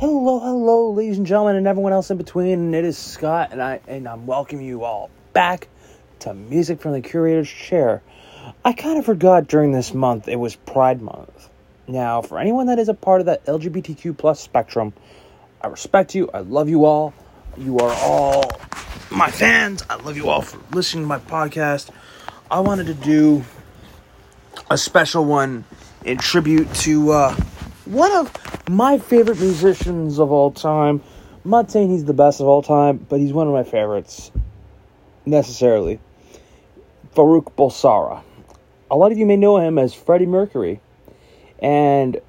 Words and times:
Hello, 0.00 0.38
hello, 0.38 0.92
ladies 0.92 1.18
and 1.18 1.26
gentlemen, 1.26 1.56
and 1.56 1.66
everyone 1.66 1.92
else 1.92 2.08
in 2.08 2.18
between. 2.18 2.72
It 2.72 2.84
is 2.84 2.96
Scott, 2.96 3.48
and 3.50 3.60
I 3.60 3.80
and 3.88 4.06
I'm 4.06 4.26
welcoming 4.28 4.64
you 4.64 4.84
all 4.84 5.10
back 5.32 5.66
to 6.20 6.32
Music 6.34 6.80
from 6.80 6.92
the 6.92 7.00
Curator's 7.00 7.48
Chair. 7.48 8.00
I 8.64 8.74
kind 8.74 9.00
of 9.00 9.04
forgot 9.04 9.48
during 9.48 9.72
this 9.72 9.92
month 9.92 10.28
it 10.28 10.36
was 10.36 10.54
Pride 10.54 11.02
Month. 11.02 11.50
Now, 11.88 12.22
for 12.22 12.38
anyone 12.38 12.68
that 12.68 12.78
is 12.78 12.88
a 12.88 12.94
part 12.94 13.18
of 13.18 13.26
that 13.26 13.44
LGBTQ 13.46 14.16
plus 14.16 14.38
spectrum, 14.38 14.92
I 15.60 15.66
respect 15.66 16.14
you. 16.14 16.30
I 16.32 16.42
love 16.42 16.68
you 16.68 16.84
all. 16.84 17.12
You 17.56 17.78
are 17.80 17.92
all 17.92 18.44
my 19.10 19.32
fans. 19.32 19.82
I 19.90 19.96
love 19.96 20.16
you 20.16 20.28
all 20.28 20.42
for 20.42 20.60
listening 20.76 21.02
to 21.02 21.08
my 21.08 21.18
podcast. 21.18 21.90
I 22.52 22.60
wanted 22.60 22.86
to 22.86 22.94
do 22.94 23.42
a 24.70 24.78
special 24.78 25.24
one 25.24 25.64
in 26.04 26.18
tribute 26.18 26.72
to 26.74 27.10
uh, 27.10 27.36
one 27.88 28.12
of 28.12 28.68
my 28.68 28.98
favorite 28.98 29.40
musicians 29.40 30.18
of 30.18 30.30
all 30.30 30.50
time. 30.50 31.02
I'm 31.44 31.50
not 31.50 31.70
saying 31.70 31.90
he's 31.90 32.04
the 32.04 32.12
best 32.12 32.40
of 32.40 32.46
all 32.46 32.62
time, 32.62 32.98
but 33.08 33.18
he's 33.18 33.32
one 33.32 33.46
of 33.46 33.54
my 33.54 33.64
favorites, 33.64 34.30
necessarily. 35.24 35.98
Farrokh 37.14 37.54
Bulsara. 37.56 38.22
A 38.90 38.96
lot 38.96 39.10
of 39.10 39.18
you 39.18 39.24
may 39.24 39.36
know 39.36 39.56
him 39.56 39.78
as 39.78 39.94
Freddie 39.94 40.26
Mercury. 40.26 40.80
And 41.60 42.20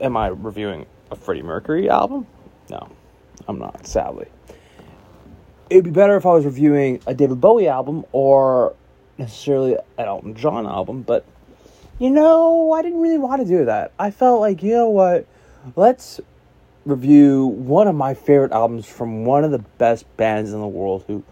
am 0.00 0.16
I 0.16 0.28
reviewing 0.28 0.86
a 1.10 1.16
Freddie 1.16 1.42
Mercury 1.42 1.90
album? 1.90 2.26
No, 2.70 2.88
I'm 3.46 3.58
not, 3.58 3.86
sadly. 3.86 4.26
It'd 5.68 5.84
be 5.84 5.90
better 5.90 6.16
if 6.16 6.24
I 6.24 6.32
was 6.32 6.46
reviewing 6.46 7.00
a 7.06 7.14
David 7.14 7.40
Bowie 7.40 7.68
album 7.68 8.04
or 8.12 8.74
necessarily 9.18 9.74
an 9.98 10.06
Elton 10.06 10.34
John 10.34 10.66
album, 10.66 11.02
but 11.02 11.26
you 11.98 12.10
know, 12.10 12.72
I 12.72 12.82
didn't 12.82 13.00
really 13.00 13.18
want 13.18 13.42
to 13.42 13.48
do 13.48 13.64
that. 13.66 13.92
I 13.98 14.10
felt 14.10 14.40
like, 14.40 14.62
you 14.62 14.72
know 14.72 14.88
what? 14.88 15.26
Let's 15.76 16.20
review 16.84 17.46
one 17.46 17.88
of 17.88 17.94
my 17.94 18.14
favorite 18.14 18.52
albums 18.52 18.86
from 18.86 19.24
one 19.24 19.44
of 19.44 19.50
the 19.50 19.58
best 19.58 20.04
bands 20.16 20.52
in 20.52 20.60
the 20.60 20.66
world 20.66 21.04
who 21.06 21.24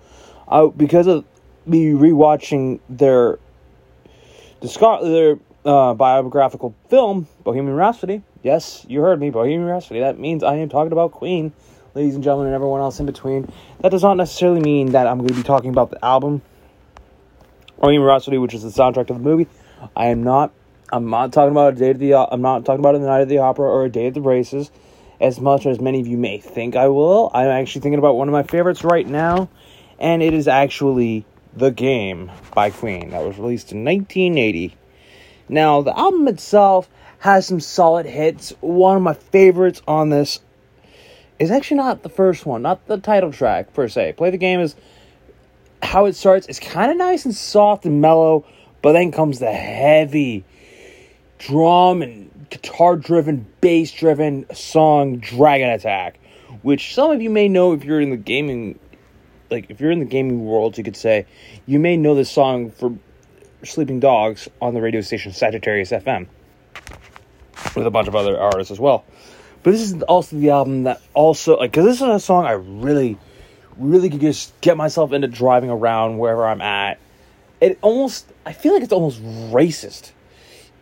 uh, 0.48 0.68
because 0.68 1.06
of 1.06 1.24
me 1.66 1.86
rewatching 1.86 2.80
their 2.88 3.38
their 5.02 5.38
uh, 5.64 5.94
biographical 5.94 6.74
film 6.88 7.26
Bohemian 7.44 7.74
Rhapsody. 7.74 8.22
Yes, 8.42 8.86
you 8.88 9.00
heard 9.00 9.20
me, 9.20 9.30
Bohemian 9.30 9.64
Rhapsody. 9.64 10.00
That 10.00 10.18
means 10.18 10.42
I 10.42 10.56
am 10.56 10.68
talking 10.68 10.92
about 10.92 11.12
Queen, 11.12 11.52
ladies 11.94 12.14
and 12.14 12.24
gentlemen, 12.24 12.46
and 12.48 12.54
everyone 12.54 12.80
else 12.80 12.98
in 12.98 13.06
between. 13.06 13.52
That 13.80 13.90
does 13.90 14.02
not 14.02 14.16
necessarily 14.16 14.60
mean 14.60 14.92
that 14.92 15.06
I'm 15.06 15.18
going 15.18 15.28
to 15.28 15.34
be 15.34 15.42
talking 15.42 15.70
about 15.70 15.90
the 15.90 16.04
album 16.04 16.42
Bohemian 17.78 18.02
Rhapsody, 18.02 18.38
which 18.38 18.54
is 18.54 18.62
the 18.62 18.70
soundtrack 18.70 19.10
of 19.10 19.18
the 19.18 19.22
movie. 19.22 19.48
I 19.96 20.06
am 20.06 20.22
not. 20.22 20.52
I'm 20.92 21.08
not 21.08 21.32
talking 21.32 21.52
about 21.52 21.74
a 21.74 21.76
day 21.76 21.90
of 21.90 21.98
the. 21.98 22.14
I'm 22.14 22.42
not 22.42 22.64
talking 22.64 22.80
about 22.80 22.94
a 22.94 22.98
night 22.98 23.20
of 23.20 23.28
the 23.28 23.38
opera 23.38 23.68
or 23.68 23.84
a 23.84 23.90
day 23.90 24.08
of 24.08 24.14
the 24.14 24.20
races, 24.20 24.70
as 25.20 25.40
much 25.40 25.66
as 25.66 25.80
many 25.80 26.00
of 26.00 26.06
you 26.06 26.18
may 26.18 26.38
think 26.38 26.76
I 26.76 26.88
will. 26.88 27.30
I'm 27.34 27.48
actually 27.48 27.80
thinking 27.82 27.98
about 27.98 28.16
one 28.16 28.28
of 28.28 28.32
my 28.32 28.42
favorites 28.42 28.84
right 28.84 29.06
now, 29.06 29.48
and 29.98 30.22
it 30.22 30.34
is 30.34 30.48
actually 30.48 31.24
"The 31.56 31.70
Game" 31.70 32.30
by 32.54 32.70
Queen. 32.70 33.10
That 33.10 33.24
was 33.24 33.38
released 33.38 33.72
in 33.72 33.84
1980. 33.84 34.76
Now 35.48 35.82
the 35.82 35.98
album 35.98 36.28
itself 36.28 36.88
has 37.20 37.46
some 37.46 37.60
solid 37.60 38.06
hits. 38.06 38.52
One 38.60 38.96
of 38.96 39.02
my 39.02 39.14
favorites 39.14 39.80
on 39.86 40.10
this 40.10 40.40
is 41.38 41.50
actually 41.50 41.78
not 41.78 42.02
the 42.02 42.08
first 42.08 42.46
one, 42.46 42.62
not 42.62 42.86
the 42.86 42.98
title 42.98 43.32
track 43.32 43.72
per 43.72 43.88
se. 43.88 44.14
Play 44.16 44.30
the 44.30 44.38
game 44.38 44.60
is 44.60 44.76
how 45.82 46.04
it 46.04 46.14
starts. 46.14 46.46
It's 46.46 46.60
kind 46.60 46.90
of 46.90 46.96
nice 46.96 47.24
and 47.24 47.34
soft 47.34 47.84
and 47.84 48.00
mellow 48.00 48.44
but 48.82 48.92
then 48.92 49.12
comes 49.12 49.38
the 49.38 49.52
heavy 49.52 50.44
drum 51.38 52.02
and 52.02 52.30
guitar 52.50 52.96
driven, 52.96 53.46
bass 53.60 53.90
driven 53.92 54.44
song 54.54 55.18
Dragon 55.18 55.70
Attack, 55.70 56.18
which 56.62 56.94
some 56.94 57.10
of 57.10 57.22
you 57.22 57.30
may 57.30 57.48
know 57.48 57.72
if 57.72 57.84
you're 57.84 58.00
in 58.00 58.10
the 58.10 58.16
gaming 58.16 58.78
like 59.50 59.66
if 59.68 59.80
you're 59.80 59.90
in 59.90 59.98
the 59.98 60.04
gaming 60.04 60.44
world, 60.44 60.76
you 60.78 60.84
could 60.84 60.96
say 60.96 61.26
you 61.66 61.78
may 61.78 61.96
know 61.96 62.14
this 62.14 62.30
song 62.30 62.70
for 62.70 62.96
Sleeping 63.64 64.00
Dogs 64.00 64.48
on 64.60 64.74
the 64.74 64.80
radio 64.80 65.00
station 65.00 65.32
Sagittarius 65.32 65.90
FM 65.90 66.26
with 67.76 67.86
a 67.86 67.90
bunch 67.90 68.08
of 68.08 68.16
other 68.16 68.38
artists 68.38 68.70
as 68.70 68.80
well. 68.80 69.04
But 69.62 69.72
this 69.72 69.82
is 69.82 70.02
also 70.04 70.36
the 70.36 70.50
album 70.50 70.84
that 70.84 71.00
also 71.14 71.58
like 71.58 71.72
cuz 71.72 71.84
this 71.84 71.96
is 71.96 72.02
a 72.02 72.18
song 72.18 72.46
I 72.46 72.52
really 72.52 73.18
really 73.78 74.10
could 74.10 74.20
just 74.20 74.58
get 74.60 74.76
myself 74.76 75.12
into 75.12 75.28
driving 75.28 75.70
around 75.70 76.18
wherever 76.18 76.46
I'm 76.46 76.60
at 76.60 76.98
it 77.62 77.78
almost 77.80 78.26
I 78.44 78.52
feel 78.52 78.74
like 78.74 78.82
it's 78.82 78.92
almost 78.92 79.22
racist 79.22 80.10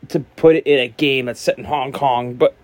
to 0.08 0.20
put 0.20 0.56
it 0.56 0.66
in 0.66 0.80
a 0.80 0.88
game 0.88 1.26
that's 1.26 1.40
set 1.40 1.58
in 1.58 1.64
Hong 1.64 1.92
Kong, 1.92 2.34
but 2.34 2.56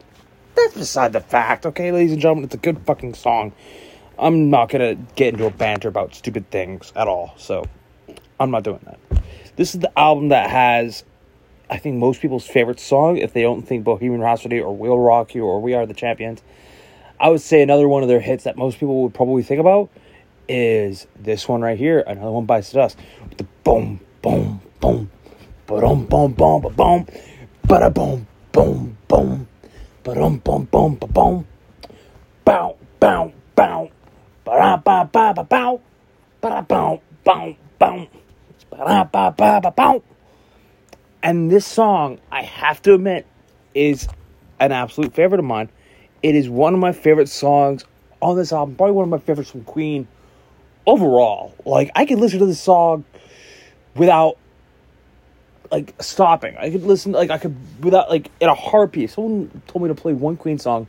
that's 0.56 0.74
beside 0.74 1.12
the 1.12 1.20
fact, 1.20 1.66
okay, 1.66 1.92
ladies 1.92 2.12
and 2.12 2.20
gentlemen, 2.20 2.44
it's 2.44 2.54
a 2.54 2.58
good 2.58 2.78
fucking 2.86 3.12
song. 3.12 3.52
I'm 4.18 4.48
not 4.48 4.70
gonna 4.70 4.94
get 5.14 5.34
into 5.34 5.46
a 5.46 5.50
banter 5.50 5.88
about 5.88 6.14
stupid 6.14 6.50
things 6.50 6.92
at 6.96 7.06
all, 7.06 7.34
so 7.36 7.66
I'm 8.40 8.50
not 8.50 8.64
doing 8.64 8.80
that. 8.84 9.22
This 9.56 9.74
is 9.74 9.80
the 9.80 9.98
album 9.98 10.30
that 10.30 10.50
has 10.50 11.04
I 11.68 11.78
think 11.78 11.96
most 11.96 12.20
people's 12.20 12.46
favorite 12.46 12.80
song, 12.80 13.18
if 13.18 13.32
they 13.32 13.42
don't 13.42 13.62
think 13.62 13.84
Bohemian 13.84 14.20
Rhapsody 14.20 14.60
or 14.60 14.74
We'll 14.74 14.98
Rock 14.98 15.34
You 15.34 15.44
or 15.44 15.60
We 15.60 15.74
Are 15.74 15.84
the 15.84 15.94
Champions. 15.94 16.42
I 17.18 17.28
would 17.28 17.40
say 17.40 17.60
another 17.60 17.88
one 17.88 18.02
of 18.02 18.08
their 18.08 18.20
hits 18.20 18.44
that 18.44 18.56
most 18.56 18.78
people 18.78 19.02
would 19.02 19.14
probably 19.14 19.42
think 19.42 19.60
about 19.60 19.90
is 20.48 21.06
this 21.18 21.48
one 21.48 21.60
right 21.60 21.78
here, 21.78 22.04
another 22.06 22.30
one 22.30 22.44
by 22.44 22.60
Dust. 22.60 22.98
The 23.36 23.44
boom, 23.64 24.00
boom, 24.22 24.60
boom, 24.80 25.10
ba-dum, 25.66 26.04
boom, 26.06 26.32
boom, 26.32 26.60
ba 26.62 26.70
boom, 26.70 27.06
ba 27.66 27.90
boom, 27.90 28.26
boom, 29.08 29.48
ba-dum, 30.04 30.38
boom, 30.38 30.64
boom, 30.64 30.94
ba 30.94 31.06
boom, 31.06 31.46
bow, 32.44 32.76
bow, 33.00 33.32
bow, 33.54 33.90
ba 34.44 34.82
ba 34.84 35.08
ba 35.12 35.32
ba 35.34 35.42
bow, 35.44 35.80
bow, 36.40 36.62
bow, 37.24 37.56
bow, 37.78 38.06
ba 38.70 39.08
ba 39.12 39.34
ba 39.36 39.60
ba 39.60 39.70
bow. 39.70 40.02
And 41.22 41.50
this 41.50 41.66
song, 41.66 42.18
I 42.30 42.42
have 42.42 42.80
to 42.82 42.94
admit, 42.94 43.26
is 43.74 44.08
an 44.60 44.72
absolute 44.72 45.14
favorite 45.14 45.40
of 45.40 45.44
mine. 45.44 45.68
It 46.22 46.34
is 46.34 46.48
one 46.48 46.74
of 46.74 46.80
my 46.80 46.92
favorite 46.92 47.28
songs 47.28 47.84
on 48.20 48.36
this 48.36 48.52
album, 48.52 48.76
probably 48.76 48.94
one 48.94 49.04
of 49.04 49.10
my 49.10 49.18
favorites 49.18 49.50
from 49.50 49.64
Queen 49.64 50.08
overall. 50.86 51.54
Like 51.64 51.90
I 51.94 52.06
could 52.06 52.18
listen 52.18 52.38
to 52.38 52.46
this 52.46 52.60
song 52.60 53.04
without 53.96 54.38
like 55.70 55.94
stopping. 56.00 56.56
I 56.56 56.70
could 56.70 56.84
listen 56.84 57.12
like 57.12 57.30
I 57.30 57.38
could 57.38 57.56
without 57.82 58.10
like 58.10 58.30
in 58.40 58.48
a 58.48 58.54
heartbeat. 58.54 59.04
If 59.04 59.10
someone 59.12 59.62
told 59.66 59.82
me 59.82 59.88
to 59.88 59.94
play 59.94 60.12
one 60.12 60.36
Queen 60.36 60.58
song, 60.58 60.86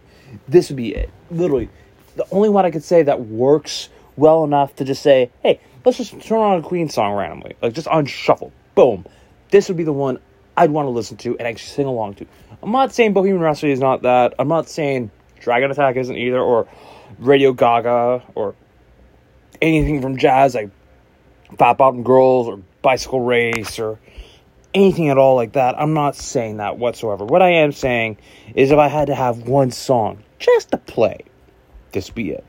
this 0.47 0.69
would 0.69 0.77
be 0.77 0.93
it. 0.93 1.09
Literally, 1.31 1.69
the 2.15 2.25
only 2.31 2.49
one 2.49 2.65
I 2.65 2.71
could 2.71 2.83
say 2.83 3.03
that 3.03 3.21
works 3.21 3.89
well 4.15 4.43
enough 4.43 4.75
to 4.77 4.83
just 4.83 5.01
say, 5.03 5.29
hey, 5.43 5.59
let's 5.85 5.97
just 5.97 6.19
turn 6.21 6.39
on 6.39 6.59
a 6.59 6.61
Queen 6.61 6.89
song 6.89 7.13
randomly, 7.13 7.55
like 7.61 7.73
just 7.73 7.87
on 7.87 8.05
shuffle. 8.05 8.51
Boom, 8.75 9.05
this 9.51 9.67
would 9.67 9.77
be 9.77 9.83
the 9.83 9.93
one 9.93 10.19
I'd 10.55 10.71
want 10.71 10.87
to 10.87 10.89
listen 10.89 11.17
to 11.17 11.37
and 11.37 11.47
actually 11.47 11.69
sing 11.69 11.85
along 11.85 12.15
to. 12.15 12.25
I'm 12.61 12.71
not 12.71 12.93
saying 12.93 13.13
Bohemian 13.13 13.41
Rhapsody 13.41 13.71
is 13.71 13.79
not 13.79 14.01
that. 14.01 14.33
I'm 14.39 14.47
not 14.47 14.69
saying 14.69 15.11
Dragon 15.39 15.69
Attack 15.69 15.95
isn't 15.95 16.15
either, 16.15 16.39
or 16.39 16.67
Radio 17.19 17.53
Gaga, 17.53 18.23
or 18.35 18.55
anything 19.61 20.01
from 20.01 20.17
jazz 20.17 20.55
like 20.55 20.69
Fat 21.57 21.77
Bottom 21.77 22.03
Girls 22.03 22.47
or 22.47 22.61
Bicycle 22.81 23.21
Race 23.21 23.79
or 23.79 23.99
anything 24.73 25.09
at 25.09 25.17
all 25.17 25.35
like 25.35 25.53
that. 25.53 25.79
I'm 25.79 25.93
not 25.93 26.15
saying 26.15 26.57
that 26.57 26.77
whatsoever. 26.77 27.25
What 27.25 27.41
I 27.41 27.49
am 27.49 27.71
saying 27.71 28.17
is 28.55 28.71
if 28.71 28.77
I 28.77 28.87
had 28.87 29.07
to 29.07 29.15
have 29.15 29.47
one 29.47 29.71
song 29.71 30.23
just 30.39 30.71
to 30.71 30.77
play, 30.77 31.19
this 31.91 32.09
be 32.09 32.31
it. 32.31 32.45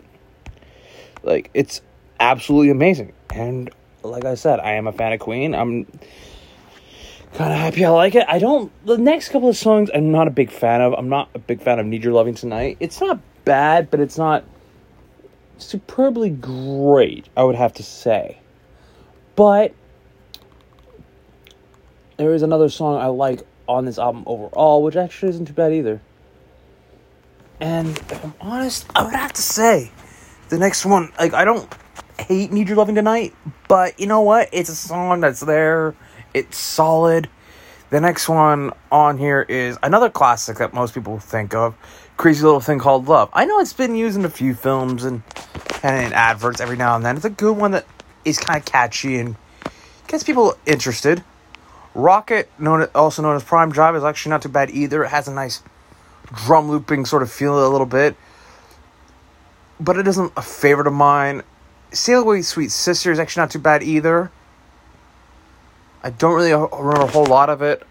Like 1.23 1.51
it's 1.55 1.81
absolutely 2.21 2.71
amazing. 2.71 3.13
And 3.31 3.71
like 4.03 4.25
I 4.25 4.35
said, 4.35 4.61
I 4.61 4.73
am 4.73 4.87
a 4.87 4.93
fan 4.93 5.13
of 5.13 5.21
Queen. 5.21 5.55
I'm 5.55 5.87
kind 7.35 7.53
of 7.53 7.59
happy 7.59 7.85
I 7.85 7.91
like 7.91 8.15
it. 8.15 8.25
I 8.29 8.39
don't 8.39 8.73
the 8.87 8.99
next 8.99 9.29
couple 9.31 9.49
of 9.49 9.57
songs 9.57 9.91
I'm 9.95 10.11
not 10.11 10.29
a 10.29 10.31
big 10.31 10.51
fan 10.51 10.81
of. 10.81 10.95
I'm 10.95 11.09
not 11.09 11.29
a 11.35 11.39
big 11.39 11.63
fan 11.63 11.79
of 11.79 11.87
Need 11.87 12.05
Your 12.05 12.13
Loving 12.13 12.35
Tonight. 12.35 12.77
It's 12.81 13.01
not 13.01 13.21
bad, 13.45 13.91
but 13.91 14.01
it's 14.01 14.19
not 14.19 14.45
superbly 15.59 16.31
great, 16.31 17.29
I 17.37 17.45
would 17.45 17.57
have 17.57 17.73
to 17.75 17.83
say. 17.83 18.39
But 19.39 19.73
there 22.17 22.35
is 22.35 22.43
another 22.43 22.69
song 22.69 22.97
I 22.97 23.07
like 23.07 23.47
on 23.69 23.85
this 23.85 23.97
album 23.97 24.25
overall, 24.27 24.83
which 24.83 24.97
actually 24.97 25.29
isn't 25.29 25.45
too 25.45 25.53
bad 25.53 25.73
either. 25.73 26.01
And 27.61 27.97
if 27.97 28.25
I'm 28.25 28.35
honest, 28.41 28.87
I 28.97 29.05
would 29.05 29.15
have 29.15 29.33
to 29.35 29.43
say 29.43 29.93
the 30.49 30.59
next 30.59 30.85
one, 30.85 31.13
like, 31.21 31.35
I 31.35 31.45
don't 31.45 31.73
hate 32.19 32.51
Need 32.51 32.67
Your 32.67 32.79
Loving 32.79 32.97
Tonight, 32.97 33.33
but 33.69 34.01
you 34.01 34.09
know 34.09 34.23
what? 34.23 34.49
It's 34.51 34.71
a 34.71 34.75
song 34.75 35.21
that's 35.21 35.39
there, 35.39 35.95
it's 36.35 36.59
solid. 36.59 37.29
The 37.91 38.01
next 38.01 38.29
one 38.29 38.73
on 38.91 39.19
here 39.19 39.43
is 39.43 39.79
another 39.85 40.11
classic 40.11 40.59
that 40.59 40.75
most 40.75 40.95
people 40.95 41.21
think 41.21 41.55
of 41.55 41.77
Crazy 42.17 42.43
Little 42.43 42.59
Thing 42.59 42.81
Called 42.81 43.07
Love. 43.07 43.31
I 43.33 43.45
know 43.45 43.61
it's 43.61 43.73
been 43.73 43.95
used 43.95 44.19
in 44.19 44.25
a 44.25 44.31
few 44.31 44.55
films 44.55 45.05
and, 45.05 45.23
and 45.85 46.07
in 46.07 46.13
adverts 46.13 46.61
every 46.61 46.77
now 46.77 46.97
and 46.97 47.05
then. 47.05 47.15
It's 47.15 47.25
a 47.25 47.31
good 47.31 47.57
one 47.57 47.71
that 47.71 47.87
is 48.29 48.39
kind 48.39 48.59
of 48.59 48.65
catchy 48.65 49.19
and 49.19 49.37
gets 50.07 50.25
people 50.25 50.57
interested. 50.67 51.25
Rock 51.95 52.31
It, 52.31 52.51
known 52.59 52.85
also 52.95 53.23
known 53.23 53.37
as 53.37 53.43
Prime 53.43 53.73
Jive, 53.73 53.97
is 53.97 54.05
actually 54.05 54.31
not 54.31 54.43
too 54.43 54.49
bad 54.49 54.71
either. 54.71 55.05
It 55.05 55.09
has 55.09 55.27
a 55.29 55.35
nice 55.35 55.63
drum 56.33 56.71
looping 56.71 57.07
sort 57.07 57.23
of 57.23 57.33
feel 57.33 57.67
a 57.67 57.69
little 57.69 57.87
bit. 57.87 58.17
but 59.81 59.97
it 59.97 60.07
isn't 60.09 60.33
a 60.37 60.43
favorite 60.43 60.87
of 60.87 60.93
mine. 60.93 61.43
Sail 61.93 62.21
Away 62.23 62.43
Sweet 62.43 62.71
Sister 62.71 63.13
is 63.13 63.19
actually 63.19 63.43
not 63.43 63.51
too 63.51 63.59
bad 63.59 63.83
either. 63.83 64.31
I 66.03 66.11
don't 66.11 66.35
really 66.35 66.53
remember 66.53 67.03
a 67.03 67.07
whole 67.07 67.27
lot 67.27 67.51
of 67.51 67.63
it, 67.63 67.83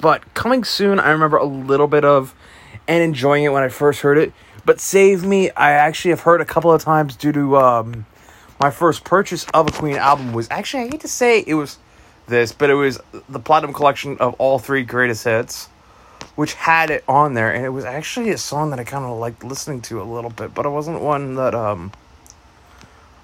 but 0.00 0.34
Coming 0.34 0.64
Soon, 0.64 1.00
I 1.00 1.10
remember 1.10 1.36
a 1.36 1.44
little 1.44 1.86
bit 1.86 2.04
of 2.04 2.34
and 2.88 3.02
enjoying 3.02 3.44
it 3.44 3.48
when 3.48 3.62
I 3.62 3.68
first 3.68 4.00
heard 4.00 4.18
it. 4.18 4.32
But 4.64 4.80
Save 4.80 5.24
Me, 5.24 5.50
I 5.50 5.72
actually 5.72 6.10
have 6.10 6.20
heard 6.20 6.40
a 6.40 6.44
couple 6.44 6.72
of 6.72 6.82
times 6.82 7.16
due 7.16 7.32
to 7.32 7.56
um, 7.56 8.06
my 8.58 8.70
first 8.70 9.04
purchase 9.04 9.46
of 9.52 9.68
a 9.68 9.72
Queen 9.72 9.96
album 9.96 10.32
was 10.32 10.48
actually, 10.50 10.84
I 10.84 10.88
hate 10.88 11.00
to 11.00 11.08
say 11.08 11.44
it 11.46 11.54
was 11.54 11.78
this, 12.26 12.52
but 12.52 12.70
it 12.70 12.74
was 12.74 12.98
the 13.28 13.38
Platinum 13.38 13.72
Collection 13.72 14.16
of 14.18 14.34
all 14.34 14.58
three 14.58 14.82
greatest 14.82 15.24
hits, 15.24 15.66
which 16.34 16.54
had 16.54 16.90
it 16.90 17.04
on 17.06 17.34
there. 17.34 17.52
And 17.52 17.64
it 17.64 17.70
was 17.70 17.84
actually 17.84 18.30
a 18.30 18.38
song 18.38 18.70
that 18.70 18.80
I 18.80 18.84
kind 18.84 19.04
of 19.04 19.18
liked 19.18 19.44
listening 19.44 19.82
to 19.82 20.00
a 20.00 20.04
little 20.04 20.30
bit, 20.30 20.54
but 20.54 20.66
it 20.66 20.70
wasn't 20.70 21.00
one 21.00 21.34
that 21.34 21.54
um, 21.54 21.92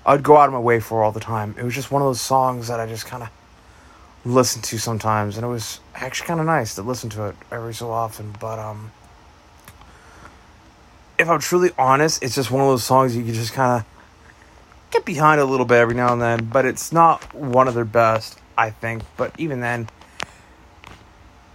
I'd 0.05 0.23
go 0.23 0.37
out 0.37 0.46
of 0.46 0.52
my 0.52 0.58
way 0.58 0.81
for 0.81 1.02
all 1.02 1.12
the 1.12 1.20
time. 1.20 1.55
It 1.58 1.64
was 1.64 1.75
just 1.75 1.90
one 1.90 2.02
of 2.02 2.08
those 2.08 2.20
songs 2.20 2.69
that 2.69 2.81
I 2.81 2.87
just 2.87 3.06
kind 3.06 3.23
of 3.23 3.31
listen 4.25 4.62
to 4.62 4.79
sometimes, 4.79 5.37
and 5.37 5.44
it 5.44 5.49
was 5.49 5.81
actually 5.94 6.29
kind 6.29 6.40
of 6.40 6.46
nice 6.46 6.75
to 6.76 6.82
listen 6.82 7.11
to 7.11 7.26
it 7.26 7.37
every 7.50 7.75
so 7.75 7.90
often. 7.90 8.34
But 8.38 8.58
um, 8.58 8.93
if 11.19 11.29
I'm 11.29 11.40
truly 11.40 11.70
honest, 11.79 12.23
it's 12.23 12.34
just 12.34 12.50
one 12.50 12.61
of 12.61 12.69
those 12.69 12.84
songs 12.84 13.17
you 13.17 13.25
can 13.25 13.34
just 13.34 13.52
kind 13.52 13.81
of 13.81 13.91
get 14.92 15.04
behind 15.04 15.40
a 15.40 15.44
little 15.44 15.66
bit 15.66 15.78
every 15.78 15.94
now 15.94 16.12
and 16.12 16.22
then. 16.22 16.44
But 16.44 16.66
it's 16.66 16.92
not 16.92 17.34
one 17.34 17.66
of 17.66 17.74
their 17.74 17.84
best, 17.84 18.38
I 18.56 18.70
think. 18.70 19.02
But 19.16 19.34
even 19.38 19.60
then, 19.60 19.88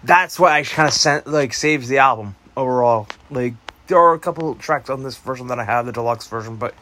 that's 0.04 0.40
why 0.40 0.58
I 0.58 0.64
kind 0.64 0.88
of 0.88 0.94
sent 0.94 1.28
like 1.28 1.54
saves 1.54 1.88
the 1.88 2.00
album 2.00 2.36
overall. 2.56 3.08
Like 3.30 3.54
there 3.88 3.98
are 3.98 4.14
a 4.14 4.20
couple 4.20 4.56
tracks 4.56 4.90
on 4.90 5.04
this 5.04 5.18
version 5.18 5.48
that 5.48 5.60
I 5.60 5.64
have, 5.64 5.86
the 5.86 5.92
deluxe 5.92 6.28
version, 6.28 6.58
but 6.58 6.74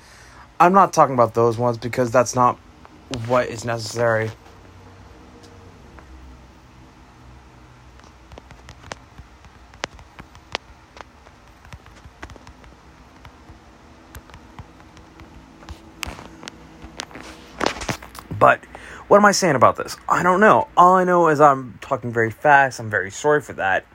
I'm 0.59 0.73
not 0.73 0.93
talking 0.93 1.13
about 1.13 1.33
those 1.33 1.57
ones 1.57 1.77
because 1.77 2.11
that's 2.11 2.35
not 2.35 2.57
what 3.27 3.47
is 3.49 3.65
necessary. 3.65 4.31
But 18.39 18.63
what 19.07 19.17
am 19.17 19.25
I 19.25 19.31
saying 19.31 19.55
about 19.55 19.75
this? 19.75 19.97
I 20.09 20.23
don't 20.23 20.39
know. 20.39 20.67
All 20.75 20.95
I 20.95 21.03
know 21.03 21.27
is 21.27 21.39
I'm 21.39 21.77
talking 21.81 22.11
very 22.11 22.31
fast. 22.31 22.79
I'm 22.79 22.89
very 22.89 23.11
sorry 23.11 23.41
for 23.41 23.53
that. 23.53 23.85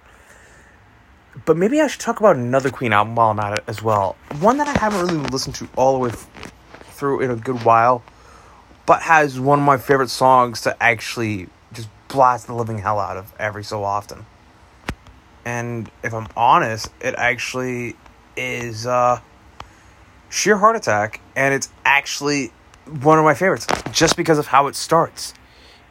But 1.44 1.56
maybe 1.56 1.80
I 1.80 1.86
should 1.86 2.00
talk 2.00 2.20
about 2.20 2.36
another 2.36 2.70
Queen 2.70 2.92
album 2.92 3.16
while 3.16 3.30
I'm 3.30 3.40
at 3.40 3.58
it 3.58 3.64
as 3.66 3.82
well. 3.82 4.16
One 4.40 4.58
that 4.58 4.68
I 4.68 4.78
haven't 4.78 5.00
really 5.06 5.28
listened 5.30 5.56
to 5.56 5.68
all 5.76 5.94
the 5.94 5.98
way 5.98 6.10
through 6.92 7.20
in 7.20 7.30
a 7.30 7.36
good 7.36 7.64
while, 7.64 8.02
but 8.86 9.02
has 9.02 9.40
one 9.40 9.58
of 9.58 9.64
my 9.64 9.78
favorite 9.78 10.10
songs 10.10 10.60
to 10.62 10.80
actually 10.82 11.48
just 11.72 11.88
blast 12.08 12.46
the 12.46 12.54
living 12.54 12.78
hell 12.78 12.98
out 12.98 13.16
of 13.16 13.32
every 13.38 13.64
so 13.64 13.84
often. 13.84 14.26
And 15.44 15.90
if 16.04 16.12
I'm 16.12 16.28
honest, 16.36 16.88
it 17.00 17.14
actually 17.16 17.96
is 18.36 18.86
uh, 18.86 19.20
Sheer 20.28 20.58
Heart 20.58 20.76
Attack, 20.76 21.20
and 21.34 21.54
it's 21.54 21.70
actually 21.84 22.52
one 22.86 23.18
of 23.18 23.24
my 23.24 23.34
favorites 23.34 23.66
just 23.92 24.16
because 24.16 24.38
of 24.38 24.46
how 24.46 24.66
it 24.66 24.74
starts. 24.74 25.34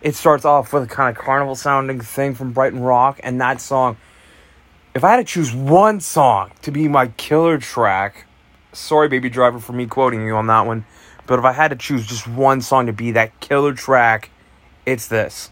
It 0.02 0.16
starts 0.16 0.46
off 0.46 0.72
with 0.74 0.84
a 0.84 0.88
kind 0.88 1.16
of 1.16 1.22
carnival 1.22 1.56
sounding 1.56 2.00
thing 2.00 2.34
from 2.34 2.54
Brighton 2.54 2.80
Rock, 2.80 3.20
and 3.24 3.40
that 3.42 3.62
song. 3.62 3.98
If 4.96 5.04
I 5.04 5.12
had 5.12 5.18
to 5.18 5.24
choose 5.24 5.54
one 5.54 6.00
song 6.00 6.52
to 6.64 6.72
be 6.72 6.88
my 6.88 7.08
killer 7.10 7.58
track, 7.58 8.26
sorry, 8.74 9.08
Baby 9.08 9.30
Driver, 9.30 9.60
for 9.60 9.74
me 9.74 9.86
quoting 9.86 10.26
you 10.26 10.36
on 10.36 10.48
that 10.48 10.66
one, 10.66 10.86
but 11.28 11.38
if 11.38 11.46
I 11.46 11.52
had 11.52 11.70
to 11.70 11.76
choose 11.76 12.08
just 12.08 12.28
one 12.28 12.62
song 12.62 12.88
to 12.88 12.94
be 12.94 13.12
that 13.12 13.40
killer 13.40 13.74
track, 13.74 14.32
it's 14.86 15.08
this. 15.08 15.52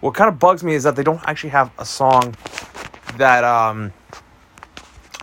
What 0.00 0.14
kind 0.14 0.28
of 0.28 0.38
bugs 0.38 0.64
me 0.64 0.74
is 0.74 0.84
that 0.84 0.96
they 0.96 1.02
don't 1.02 1.20
actually 1.24 1.50
have 1.50 1.70
a 1.78 1.84
song 1.84 2.34
that 3.18 3.44
um 3.44 3.92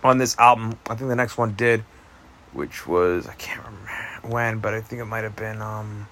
on 0.04 0.18
this 0.18 0.38
album. 0.38 0.78
I 0.88 0.94
think 0.94 1.08
the 1.08 1.16
next 1.16 1.36
one 1.36 1.54
did, 1.54 1.84
which 2.52 2.86
was 2.86 3.26
I 3.26 3.34
can't 3.34 3.58
remember 3.58 3.77
when, 4.28 4.58
but 4.58 4.74
I 4.74 4.80
think 4.80 5.00
it 5.00 5.06
might 5.06 5.24
have 5.24 5.36
been 5.36 5.60
um, 5.62 6.06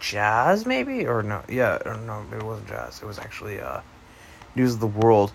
jazz, 0.00 0.66
maybe 0.66 1.06
or 1.06 1.22
no? 1.22 1.42
Yeah, 1.48 1.78
or 1.84 1.96
no, 1.96 2.24
it 2.32 2.42
wasn't 2.42 2.68
jazz. 2.68 3.00
It 3.02 3.06
was 3.06 3.18
actually 3.18 3.60
uh, 3.60 3.80
News 4.54 4.74
of 4.74 4.80
the 4.80 4.86
World, 4.86 5.32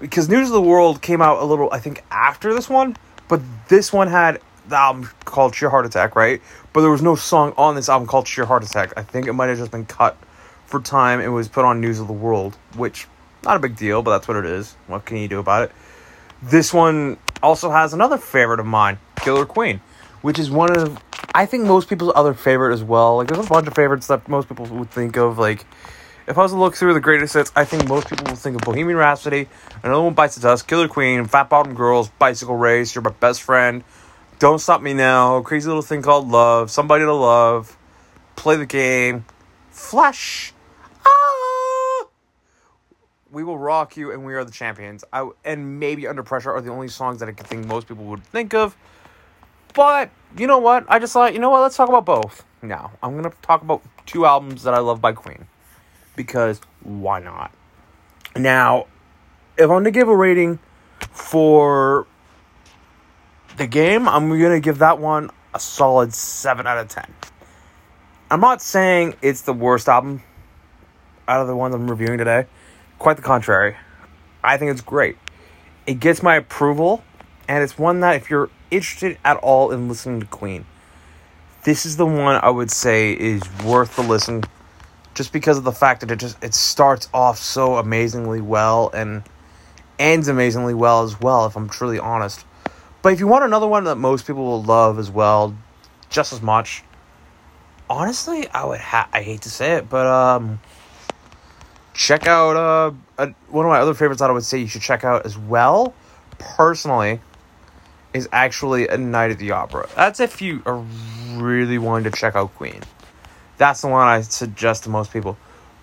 because 0.00 0.28
News 0.28 0.48
of 0.48 0.54
the 0.54 0.62
World 0.62 1.02
came 1.02 1.20
out 1.22 1.42
a 1.42 1.44
little, 1.44 1.68
I 1.72 1.78
think, 1.78 2.02
after 2.10 2.54
this 2.54 2.68
one, 2.68 2.96
but 3.28 3.40
this 3.68 3.92
one 3.92 4.08
had 4.08 4.40
the 4.68 4.76
album 4.76 5.10
called 5.24 5.54
Sheer 5.54 5.70
Heart 5.70 5.86
Attack, 5.86 6.16
right? 6.16 6.40
But 6.72 6.82
there 6.82 6.90
was 6.90 7.02
no 7.02 7.16
song 7.16 7.52
on 7.56 7.74
this 7.74 7.88
album 7.88 8.06
called 8.06 8.26
Sheer 8.26 8.44
Heart 8.44 8.64
Attack. 8.64 8.92
I 8.96 9.02
think 9.02 9.26
it 9.26 9.32
might 9.32 9.48
have 9.48 9.58
just 9.58 9.70
been 9.70 9.86
cut 9.86 10.16
for 10.66 10.80
time. 10.80 11.20
It 11.20 11.28
was 11.28 11.48
put 11.48 11.64
on 11.64 11.80
News 11.80 11.98
of 11.98 12.06
the 12.06 12.12
World, 12.12 12.56
which 12.76 13.06
not 13.42 13.56
a 13.56 13.60
big 13.60 13.76
deal, 13.76 14.02
but 14.02 14.12
that's 14.12 14.28
what 14.28 14.36
it 14.36 14.44
is. 14.44 14.76
What 14.86 15.04
can 15.04 15.16
you 15.16 15.28
do 15.28 15.38
about 15.38 15.64
it? 15.64 15.72
This 16.42 16.72
one 16.72 17.16
also 17.42 17.70
has 17.70 17.92
another 17.92 18.16
favorite 18.16 18.60
of 18.60 18.66
mine, 18.66 18.98
Killer 19.16 19.44
Queen 19.44 19.80
which 20.22 20.38
is 20.38 20.50
one 20.50 20.76
of 20.76 20.98
I 21.32 21.46
think 21.46 21.64
most 21.64 21.88
people's 21.88 22.12
other 22.14 22.34
favorite 22.34 22.72
as 22.72 22.82
well. 22.82 23.16
Like 23.16 23.28
there's 23.28 23.44
a 23.44 23.48
bunch 23.48 23.68
of 23.68 23.74
favorites 23.74 24.08
that 24.08 24.28
most 24.28 24.48
people 24.48 24.66
would 24.66 24.90
think 24.90 25.16
of. 25.16 25.38
Like 25.38 25.64
if 26.26 26.36
I 26.36 26.42
was 26.42 26.52
to 26.52 26.58
look 26.58 26.74
through 26.74 26.94
the 26.94 27.00
greatest 27.00 27.34
hits, 27.34 27.52
I 27.54 27.64
think 27.64 27.88
most 27.88 28.08
people 28.08 28.24
will 28.26 28.36
think 28.36 28.56
of 28.56 28.62
Bohemian 28.62 28.96
Rhapsody, 28.96 29.48
Another 29.82 30.02
One 30.02 30.14
Bites 30.14 30.34
the 30.34 30.40
Dust, 30.40 30.66
Killer 30.66 30.88
Queen, 30.88 31.24
Fat 31.26 31.48
Bottom 31.48 31.74
Girls, 31.74 32.08
Bicycle 32.18 32.56
Race, 32.56 32.94
You're 32.94 33.02
My 33.02 33.10
Best 33.10 33.42
Friend, 33.42 33.84
Don't 34.38 34.58
Stop 34.58 34.82
Me 34.82 34.92
Now, 34.92 35.40
Crazy 35.42 35.68
Little 35.68 35.82
Thing 35.82 36.02
Called 36.02 36.28
Love, 36.28 36.70
Somebody 36.70 37.04
to 37.04 37.14
Love, 37.14 37.76
Play 38.34 38.56
the 38.56 38.66
Game, 38.66 39.24
Flash. 39.70 40.52
Ah! 41.06 42.06
We 43.30 43.44
will 43.44 43.58
rock 43.58 43.96
you, 43.96 44.10
and 44.10 44.24
we 44.24 44.34
are 44.34 44.44
the 44.44 44.50
champions. 44.50 45.04
I 45.12 45.30
and 45.44 45.78
maybe 45.78 46.08
Under 46.08 46.24
Pressure 46.24 46.52
are 46.52 46.60
the 46.60 46.70
only 46.70 46.88
songs 46.88 47.20
that 47.20 47.28
I 47.28 47.32
can 47.32 47.46
think 47.46 47.66
most 47.66 47.86
people 47.86 48.04
would 48.06 48.24
think 48.24 48.52
of. 48.52 48.76
But 49.74 50.10
you 50.36 50.46
know 50.46 50.58
what? 50.58 50.84
I 50.88 50.98
just 50.98 51.12
thought, 51.12 51.32
you 51.32 51.38
know 51.38 51.50
what? 51.50 51.60
Let's 51.60 51.76
talk 51.76 51.88
about 51.88 52.04
both 52.04 52.44
now. 52.62 52.92
I'm 53.02 53.12
going 53.12 53.30
to 53.30 53.36
talk 53.42 53.62
about 53.62 53.82
two 54.06 54.26
albums 54.26 54.62
that 54.64 54.74
I 54.74 54.78
love 54.78 55.00
by 55.00 55.12
Queen. 55.12 55.46
Because 56.16 56.60
why 56.82 57.20
not? 57.20 57.52
Now, 58.36 58.86
if 59.56 59.64
I'm 59.64 59.68
going 59.68 59.84
to 59.84 59.90
give 59.90 60.08
a 60.08 60.16
rating 60.16 60.58
for 61.10 62.06
the 63.56 63.66
game, 63.66 64.08
I'm 64.08 64.28
going 64.28 64.52
to 64.52 64.60
give 64.60 64.78
that 64.78 64.98
one 64.98 65.30
a 65.54 65.60
solid 65.60 66.14
7 66.14 66.66
out 66.66 66.78
of 66.78 66.88
10. 66.88 67.04
I'm 68.30 68.40
not 68.40 68.62
saying 68.62 69.14
it's 69.22 69.42
the 69.42 69.52
worst 69.52 69.88
album 69.88 70.22
out 71.26 71.40
of 71.40 71.48
the 71.48 71.56
ones 71.56 71.74
I'm 71.74 71.90
reviewing 71.90 72.18
today. 72.18 72.46
Quite 72.98 73.16
the 73.16 73.22
contrary. 73.22 73.76
I 74.42 74.56
think 74.56 74.70
it's 74.70 74.80
great. 74.80 75.16
It 75.86 76.00
gets 76.00 76.22
my 76.22 76.36
approval, 76.36 77.02
and 77.50 77.64
it's 77.64 77.76
one 77.76 77.98
that 77.98 78.14
if 78.14 78.30
you're 78.30 78.48
interested 78.70 79.18
at 79.24 79.36
all 79.38 79.72
in 79.72 79.88
listening 79.88 80.20
to 80.20 80.26
Queen, 80.26 80.64
this 81.64 81.84
is 81.84 81.96
the 81.96 82.06
one 82.06 82.38
I 82.40 82.48
would 82.48 82.70
say 82.70 83.12
is 83.12 83.42
worth 83.64 83.96
the 83.96 84.02
listen 84.02 84.44
just 85.14 85.32
because 85.32 85.58
of 85.58 85.64
the 85.64 85.72
fact 85.72 86.00
that 86.02 86.12
it 86.12 86.20
just 86.20 86.42
it 86.44 86.54
starts 86.54 87.08
off 87.12 87.38
so 87.38 87.76
amazingly 87.76 88.40
well 88.40 88.88
and 88.94 89.24
ends 89.98 90.28
amazingly 90.28 90.74
well 90.74 91.02
as 91.02 91.20
well 91.20 91.44
if 91.44 91.56
I'm 91.56 91.68
truly 91.68 91.98
honest. 91.98 92.46
But 93.02 93.14
if 93.14 93.18
you 93.18 93.26
want 93.26 93.44
another 93.44 93.66
one 93.66 93.82
that 93.82 93.96
most 93.96 94.28
people 94.28 94.44
will 94.44 94.62
love 94.62 95.00
as 95.00 95.10
well, 95.10 95.56
just 96.08 96.32
as 96.32 96.40
much, 96.40 96.84
honestly, 97.88 98.46
I 98.50 98.64
would 98.64 98.78
ha- 98.78 99.08
I 99.12 99.22
hate 99.22 99.40
to 99.42 99.50
say 99.50 99.72
it, 99.72 99.90
but 99.90 100.06
um 100.06 100.60
check 101.94 102.28
out 102.28 102.54
uh 102.56 102.92
a, 103.18 103.34
one 103.48 103.66
of 103.66 103.70
my 103.70 103.80
other 103.80 103.94
favorites 103.94 104.20
that 104.20 104.30
I 104.30 104.32
would 104.32 104.44
say 104.44 104.58
you 104.58 104.68
should 104.68 104.82
check 104.82 105.02
out 105.02 105.26
as 105.26 105.36
well. 105.36 105.94
Personally, 106.38 107.20
is 108.12 108.28
actually 108.32 108.88
a 108.88 108.98
night 108.98 109.30
at 109.30 109.38
the 109.38 109.52
opera. 109.52 109.88
That's 109.94 110.20
if 110.20 110.42
you 110.42 110.62
are 110.66 110.84
really 111.34 111.78
wanting 111.78 112.10
to 112.10 112.16
check 112.16 112.34
out 112.34 112.54
Queen. 112.54 112.80
That's 113.58 113.80
the 113.82 113.88
one 113.88 114.06
I 114.06 114.22
suggest 114.22 114.84
to 114.84 114.90
most 114.90 115.12
people. 115.12 115.36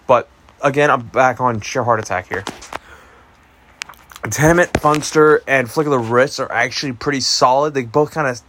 But 0.08 0.30
again, 0.64 0.90
I'm 0.90 1.08
back 1.08 1.40
on 1.40 1.62
sheer 1.62 1.84
heart 1.84 2.00
attack 2.00 2.28
here. 2.28 2.44
Tenement, 4.30 4.74
Funster, 4.74 5.40
and 5.48 5.70
Flick 5.70 5.88
of 5.88 5.92
the 5.92 6.00
Wrist 6.00 6.40
are 6.40 6.52
actually 6.52 6.94
pretty 6.94 7.22
solid. 7.22 7.74
They 7.74 7.84
both 7.84 8.12
kind 8.12 8.28
of 8.28 8.42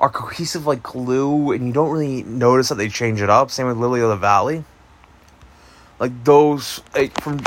are 0.00 0.10
cohesive 0.10 0.66
like 0.66 0.82
glue, 0.82 1.52
and 1.52 1.66
you 1.66 1.72
don't 1.72 1.90
really 1.90 2.22
notice 2.24 2.70
that 2.70 2.76
they 2.76 2.88
change 2.88 3.20
it 3.20 3.30
up. 3.30 3.50
Same 3.50 3.66
with 3.66 3.76
Lily 3.76 4.00
of 4.00 4.08
the 4.08 4.16
Valley. 4.16 4.64
Like 5.98 6.24
those, 6.24 6.82
like 6.94 7.18
from 7.20 7.40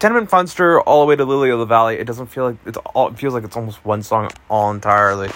Tenement 0.00 0.30
Funster 0.30 0.82
all 0.86 1.02
the 1.02 1.06
way 1.06 1.14
to 1.14 1.26
Lily 1.26 1.50
of 1.50 1.58
the 1.58 1.66
Valley, 1.66 1.96
it 1.96 2.06
doesn't 2.06 2.28
feel 2.28 2.44
like 2.44 2.56
it's 2.64 2.78
all. 2.94 3.08
It 3.08 3.18
feels 3.18 3.34
like 3.34 3.44
it's 3.44 3.54
almost 3.54 3.84
one 3.84 4.02
song 4.02 4.30
all 4.48 4.70
entirely, 4.70 5.30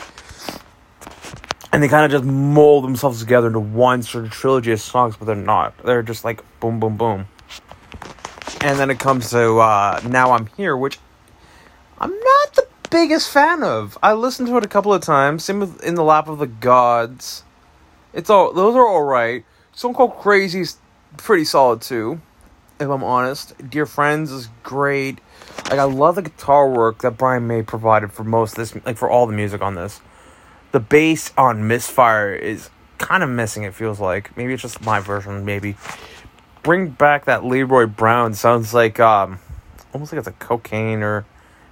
and 1.70 1.82
they 1.82 1.88
kind 1.88 2.06
of 2.06 2.10
just 2.10 2.24
mold 2.24 2.82
themselves 2.82 3.20
together 3.20 3.48
into 3.48 3.60
one 3.60 4.02
sort 4.02 4.24
of 4.24 4.30
trilogy 4.30 4.72
of 4.72 4.80
songs, 4.80 5.16
but 5.18 5.26
they're 5.26 5.36
not. 5.36 5.76
They're 5.84 6.02
just 6.02 6.24
like 6.24 6.42
boom, 6.60 6.80
boom, 6.80 6.96
boom. 6.96 7.26
And 8.62 8.80
then 8.80 8.88
it 8.88 8.98
comes 8.98 9.28
to 9.30 9.58
uh, 9.58 10.00
now 10.08 10.32
I'm 10.32 10.46
here, 10.56 10.74
which 10.74 10.98
I'm 11.98 12.18
not 12.18 12.54
the 12.54 12.66
biggest 12.88 13.30
fan 13.30 13.62
of. 13.62 13.98
I 14.02 14.14
listened 14.14 14.48
to 14.48 14.56
it 14.56 14.64
a 14.64 14.68
couple 14.68 14.94
of 14.94 15.02
times. 15.02 15.44
Same 15.44 15.60
with 15.60 15.84
In 15.84 15.94
the 15.94 16.04
Lap 16.04 16.26
of 16.26 16.38
the 16.38 16.46
Gods. 16.46 17.44
It's 18.14 18.30
all 18.30 18.54
those 18.54 18.74
are 18.76 18.88
all 18.88 19.02
right. 19.02 19.44
Stone 19.74 19.92
Cold 19.92 20.16
Crazy's 20.16 20.78
pretty 21.18 21.44
solid 21.44 21.82
too, 21.82 22.22
if 22.84 22.90
I'm 22.90 23.04
honest. 23.04 23.54
Dear 23.70 23.86
Friends 23.86 24.30
is 24.30 24.48
great. 24.62 25.18
Like 25.70 25.78
I 25.78 25.84
love 25.84 26.14
the 26.14 26.22
guitar 26.22 26.68
work 26.68 27.02
that 27.02 27.16
Brian 27.16 27.46
May 27.46 27.62
provided 27.62 28.12
for 28.12 28.24
most 28.24 28.56
this, 28.56 28.74
like 28.84 28.96
for 28.96 29.10
all 29.10 29.26
the 29.26 29.32
music 29.32 29.62
on 29.62 29.74
this. 29.74 30.00
The 30.72 30.80
bass 30.80 31.32
on 31.36 31.66
Misfire 31.66 32.34
is 32.34 32.70
kind 32.98 33.22
of 33.22 33.30
missing. 33.30 33.62
It 33.62 33.74
feels 33.74 34.00
like 34.00 34.36
maybe 34.36 34.52
it's 34.52 34.62
just 34.62 34.84
my 34.84 35.00
version. 35.00 35.44
Maybe 35.44 35.76
bring 36.62 36.90
back 36.90 37.26
that 37.26 37.44
Leroy 37.44 37.86
Brown. 37.86 38.34
Sounds 38.34 38.74
like 38.74 38.98
um, 39.00 39.38
almost 39.92 40.12
like 40.12 40.18
it's 40.18 40.28
a 40.28 40.32
cocaine 40.32 41.02
or 41.02 41.24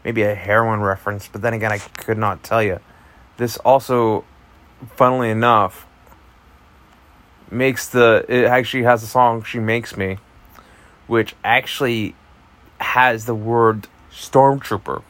maybe 0.05 0.23
a 0.23 0.35
heroin 0.35 0.81
reference. 0.81 1.29
But 1.29 1.43
then 1.43 1.55
again, 1.55 1.73
I 1.73 1.79
could 1.79 2.19
not 2.19 2.43
tell 2.43 2.63
you. 2.63 2.81
This 3.37 3.57
also, 3.59 4.25
funnily 4.97 5.31
enough, 5.31 5.87
makes 7.51 7.89
the 7.89 8.25
it 8.29 8.45
actually 8.45 8.85
has 8.85 9.03
a 9.03 9.07
song 9.07 9.43
"She 9.43 9.59
Makes 9.59 9.97
Me," 9.97 10.19
which 11.07 11.35
actually 11.45 12.15
has 12.81 13.27
the 13.27 13.35
word 13.35 13.89
stormtrooper, 14.13 15.03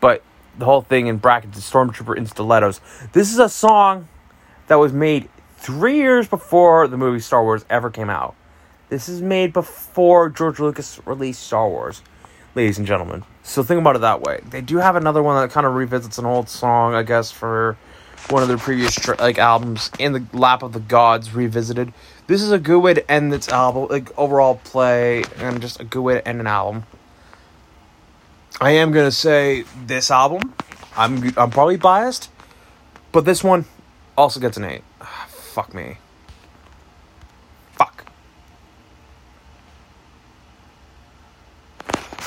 but 0.00 0.22
the 0.58 0.64
whole 0.64 0.82
thing 0.82 1.06
in 1.06 1.16
brackets 1.16 1.56
is 1.56 1.64
stormtrooper 1.64 2.16
in 2.16 2.26
stilettos. 2.26 2.80
This 3.12 3.32
is 3.32 3.38
a 3.38 3.48
song 3.48 4.08
that 4.66 4.76
was 4.76 4.92
made 4.92 5.28
three 5.56 5.96
years 5.96 6.28
before 6.28 6.88
the 6.88 6.96
movie 6.96 7.20
Star 7.20 7.42
Wars 7.42 7.64
ever 7.70 7.90
came 7.90 8.10
out. 8.10 8.34
This 8.88 9.08
is 9.08 9.22
made 9.22 9.52
before 9.52 10.28
George 10.28 10.58
Lucas 10.58 11.00
released 11.06 11.42
Star 11.42 11.68
Wars, 11.68 12.02
ladies 12.54 12.78
and 12.78 12.86
gentlemen. 12.86 13.24
So 13.42 13.62
think 13.62 13.80
about 13.80 13.96
it 13.96 14.00
that 14.00 14.20
way. 14.20 14.40
They 14.50 14.60
do 14.60 14.76
have 14.78 14.96
another 14.96 15.22
one 15.22 15.40
that 15.40 15.52
kind 15.52 15.66
of 15.66 15.74
revisits 15.74 16.18
an 16.18 16.26
old 16.26 16.48
song, 16.48 16.94
I 16.94 17.02
guess, 17.02 17.30
for 17.30 17.76
one 18.28 18.42
of 18.42 18.48
their 18.48 18.58
previous 18.58 19.06
like 19.18 19.38
albums, 19.38 19.90
in 19.98 20.12
the 20.12 20.24
lap 20.32 20.62
of 20.62 20.72
the 20.72 20.80
gods 20.80 21.34
revisited. 21.34 21.92
This 22.26 22.42
is 22.42 22.52
a 22.52 22.58
good 22.58 22.80
way 22.80 22.94
to 22.94 23.10
end 23.10 23.32
this 23.32 23.48
album, 23.48 23.88
like 23.88 24.16
overall 24.18 24.60
play, 24.64 25.24
and 25.38 25.60
just 25.60 25.80
a 25.80 25.84
good 25.84 26.02
way 26.02 26.14
to 26.14 26.26
end 26.26 26.40
an 26.40 26.46
album. 26.46 26.84
I 28.60 28.70
am 28.72 28.92
gonna 28.92 29.10
say 29.10 29.64
this 29.86 30.10
album, 30.10 30.54
I'm 30.96 31.32
I'm 31.36 31.50
probably 31.50 31.76
biased, 31.76 32.30
but 33.10 33.24
this 33.24 33.42
one 33.42 33.64
also 34.16 34.40
gets 34.40 34.56
an 34.56 34.64
eight. 34.64 34.82
Ah, 35.00 35.26
fuck 35.28 35.74
me. 35.74 35.96
Fuck. 37.72 38.04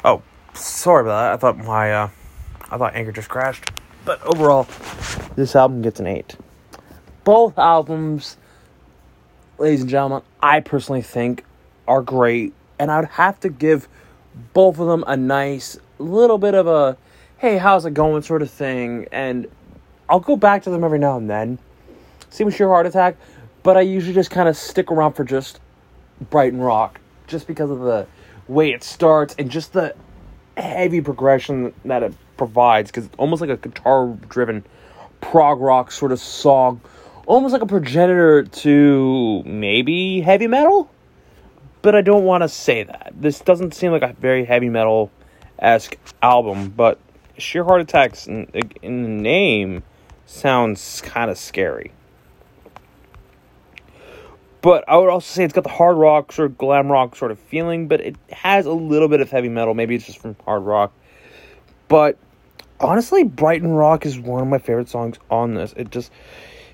Oh, 0.03 0.23
sorry 0.53 1.01
about 1.01 1.21
that. 1.21 1.33
I 1.33 1.37
thought 1.37 1.57
my 1.63 1.93
uh, 1.93 2.09
I 2.69 2.77
thought 2.77 2.95
Anchor 2.95 3.11
just 3.11 3.29
crashed. 3.29 3.71
But 4.03 4.21
overall, 4.23 4.63
this 5.35 5.55
album 5.55 5.81
gets 5.81 5.99
an 5.99 6.07
8. 6.07 6.35
Both 7.23 7.57
albums, 7.57 8.37
ladies 9.57 9.81
and 9.81 9.89
gentlemen, 9.89 10.21
I 10.41 10.59
personally 10.59 11.01
think 11.01 11.43
are 11.87 12.01
great. 12.01 12.53
And 12.79 12.91
I 12.91 12.99
would 12.99 13.09
have 13.09 13.39
to 13.41 13.49
give 13.49 13.87
both 14.53 14.79
of 14.79 14.87
them 14.87 15.03
a 15.07 15.15
nice 15.15 15.77
little 15.97 16.37
bit 16.37 16.53
of 16.53 16.67
a 16.67 16.97
hey, 17.37 17.57
how's 17.57 17.85
it 17.85 17.93
going 17.93 18.21
sort 18.21 18.41
of 18.41 18.49
thing. 18.49 19.07
And 19.11 19.47
I'll 20.09 20.19
go 20.19 20.35
back 20.35 20.63
to 20.63 20.69
them 20.69 20.83
every 20.83 20.99
now 20.99 21.17
and 21.17 21.29
then. 21.29 21.59
Same 22.29 22.45
with 22.45 22.55
Sheer 22.55 22.69
Heart 22.69 22.87
Attack. 22.87 23.17
But 23.61 23.77
I 23.77 23.81
usually 23.81 24.13
just 24.13 24.31
kind 24.31 24.47
of 24.47 24.55
stick 24.55 24.91
around 24.91 25.13
for 25.13 25.23
just 25.23 25.59
Brighton 26.29 26.59
Rock. 26.59 26.99
Just 27.27 27.47
because 27.47 27.69
of 27.69 27.79
the 27.79 28.07
way 28.47 28.71
it 28.71 28.83
starts 28.83 29.35
and 29.37 29.49
just 29.49 29.73
the 29.73 29.95
heavy 30.55 31.01
progression 31.01 31.73
that 31.83 32.03
it 32.03 32.13
provides 32.37 32.91
because 32.91 33.05
it's 33.05 33.15
almost 33.17 33.41
like 33.41 33.49
a 33.49 33.57
guitar 33.57 34.07
driven 34.29 34.63
prog 35.31 35.59
rock 35.59 35.91
sort 35.91 36.11
of 36.11 36.19
song 36.19 36.79
almost 37.25 37.51
like 37.51 37.63
a 37.63 37.65
progenitor 37.65 38.43
to 38.43 39.41
maybe 39.43 40.21
heavy 40.21 40.45
metal 40.45 40.87
but 41.81 41.95
i 41.95 42.01
don't 42.01 42.25
want 42.25 42.43
to 42.43 42.47
say 42.47 42.83
that 42.83 43.11
this 43.15 43.39
doesn't 43.39 43.73
seem 43.73 43.91
like 43.91 44.03
a 44.03 44.13
very 44.19 44.45
heavy 44.45 44.69
metal 44.69 45.09
esque 45.57 45.97
album 46.21 46.69
but 46.69 46.99
sheer 47.39 47.63
heart 47.63 47.81
attacks 47.81 48.27
in, 48.27 48.45
in 48.83 49.01
the 49.01 49.09
name 49.09 49.81
sounds 50.27 51.01
kind 51.01 51.31
of 51.31 51.39
scary 51.39 51.91
but 54.61 54.83
I 54.87 54.97
would 54.97 55.09
also 55.09 55.31
say 55.31 55.43
it's 55.43 55.53
got 55.53 55.63
the 55.63 55.69
hard 55.69 55.95
rock, 55.95 56.31
sort 56.31 56.49
of 56.49 56.57
glam 56.57 56.91
rock 56.91 57.15
sort 57.15 57.29
of 57.29 57.37
feeling, 57.37 57.87
but 57.87 58.01
it 58.01 58.15
has 58.31 58.65
a 58.65 58.71
little 58.71 59.07
bit 59.07 59.21
of 59.21 59.29
heavy 59.29 59.47
metal. 59.47 59.75
Maybe 59.75 59.93
it's 59.93 60.07
just 60.07 60.17
from 60.17 60.35
hard 60.43 60.63
rock. 60.63 60.91
But 61.87 62.17
honestly, 62.85 63.23
Brighton 63.23 63.73
Rock 63.73 64.05
is 64.05 64.19
one 64.19 64.41
of 64.41 64.47
my 64.47 64.57
favorite 64.57 64.89
songs 64.89 65.17
on 65.29 65.53
this. 65.53 65.73
It 65.77 65.91
just 65.91 66.11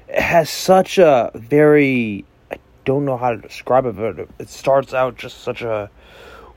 it 0.07 0.21
has 0.21 0.49
such 0.49 0.97
a 0.97 1.31
very 1.35 2.25
I 2.51 2.57
don't 2.85 3.05
know 3.05 3.17
how 3.17 3.31
to 3.31 3.37
describe 3.37 3.85
it, 3.85 3.95
but 3.95 4.27
it 4.39 4.49
starts 4.49 4.93
out 4.93 5.17
just 5.17 5.41
such 5.41 5.61
a 5.61 5.89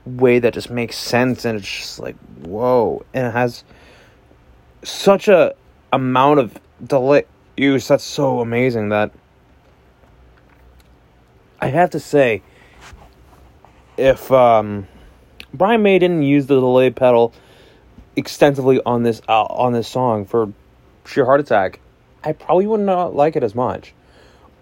way 0.05 0.39
that 0.39 0.53
just 0.53 0.69
makes 0.69 0.97
sense 0.97 1.45
and 1.45 1.57
it's 1.57 1.67
just 1.67 1.99
like 1.99 2.15
whoa. 2.43 3.05
And 3.13 3.27
it 3.27 3.33
has 3.33 3.63
such 4.83 5.27
a 5.27 5.55
amount 5.91 6.39
of 6.39 6.59
delay 6.83 7.23
use 7.57 7.87
that's 7.87 8.03
so 8.03 8.41
amazing 8.41 8.89
that 8.89 9.11
I 11.59 11.69
have 11.69 11.89
to 11.91 11.99
say, 11.99 12.41
if 13.97 14.31
um, 14.31 14.87
Brian 15.53 15.81
May 15.81 15.97
didn't 15.99 16.23
use 16.23 16.47
the 16.47 16.59
delay 16.59 16.89
pedal 16.89 17.33
extensively 18.15 18.81
on 18.85 19.03
this 19.03 19.21
uh, 19.27 19.43
on 19.43 19.73
this 19.73 19.87
song 19.87 20.25
for 20.25 20.51
sheer 21.05 21.25
heart 21.25 21.39
attack, 21.39 21.79
I 22.23 22.33
probably 22.33 22.67
would 22.67 22.81
not 22.81 23.15
like 23.15 23.35
it 23.35 23.43
as 23.43 23.55
much. 23.55 23.93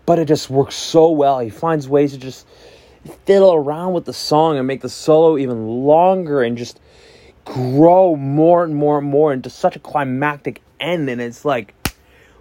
But 0.05 0.19
it 0.19 0.27
just 0.27 0.49
works 0.49 0.75
so 0.75 1.11
well. 1.11 1.39
He 1.39 1.49
finds 1.49 1.87
ways 1.87 2.11
to 2.11 2.17
just 2.17 2.45
fiddle 3.25 3.53
around 3.53 3.93
with 3.93 4.05
the 4.05 4.13
song 4.13 4.57
and 4.57 4.67
make 4.67 4.81
the 4.81 4.89
solo 4.89 5.37
even 5.37 5.67
longer 5.67 6.41
and 6.41 6.57
just 6.57 6.79
grow 7.45 8.15
more 8.15 8.63
and 8.63 8.75
more 8.75 8.97
and 8.97 9.07
more 9.07 9.31
into 9.33 9.49
such 9.49 9.75
a 9.75 9.79
climactic 9.79 10.61
end. 10.79 11.09
And 11.09 11.21
it's 11.21 11.45
like, 11.45 11.73